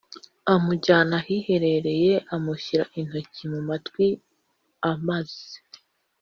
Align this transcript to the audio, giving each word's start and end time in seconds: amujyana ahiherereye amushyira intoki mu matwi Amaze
amujyana 0.53 1.15
ahiherereye 1.21 2.13
amushyira 2.35 2.83
intoki 2.99 3.41
mu 3.51 3.59
matwi 3.69 4.07
Amaze 4.91 5.51